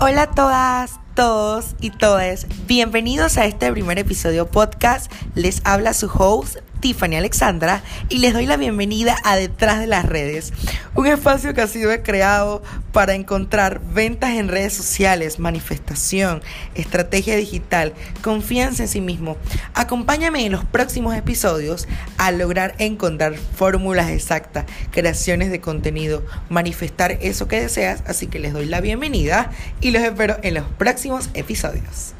Hola 0.00 0.22
a 0.22 0.30
todas, 0.30 0.98
todos 1.14 1.76
y 1.80 1.90
todas. 1.90 2.48
Bienvenidos 2.66 3.38
a 3.38 3.46
este 3.46 3.70
primer 3.70 3.96
episodio 3.98 4.46
podcast. 4.50 5.10
Les 5.36 5.62
habla 5.64 5.94
su 5.94 6.08
host 6.08 6.58
Tiffany 6.84 7.16
Alexandra 7.16 7.82
y 8.10 8.18
les 8.18 8.34
doy 8.34 8.44
la 8.44 8.58
bienvenida 8.58 9.16
a 9.24 9.36
Detrás 9.36 9.80
de 9.80 9.86
las 9.86 10.04
Redes, 10.04 10.52
un 10.94 11.06
espacio 11.06 11.54
que 11.54 11.62
ha 11.62 11.66
sido 11.66 11.90
creado 12.02 12.62
para 12.92 13.14
encontrar 13.14 13.80
ventas 13.94 14.32
en 14.32 14.48
redes 14.48 14.74
sociales, 14.74 15.38
manifestación, 15.38 16.42
estrategia 16.74 17.36
digital, 17.36 17.94
confianza 18.20 18.82
en 18.82 18.90
sí 18.90 19.00
mismo. 19.00 19.38
Acompáñame 19.72 20.44
en 20.44 20.52
los 20.52 20.66
próximos 20.66 21.16
episodios 21.16 21.88
a 22.18 22.32
lograr 22.32 22.74
encontrar 22.76 23.34
fórmulas 23.34 24.10
exactas, 24.10 24.66
creaciones 24.90 25.50
de 25.50 25.62
contenido, 25.62 26.22
manifestar 26.50 27.12
eso 27.22 27.48
que 27.48 27.62
deseas, 27.62 28.02
así 28.06 28.26
que 28.26 28.38
les 28.38 28.52
doy 28.52 28.66
la 28.66 28.82
bienvenida 28.82 29.50
y 29.80 29.90
los 29.90 30.02
espero 30.02 30.36
en 30.42 30.52
los 30.52 30.64
próximos 30.76 31.30
episodios. 31.32 32.12